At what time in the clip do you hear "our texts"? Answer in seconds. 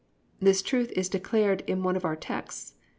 2.05-2.73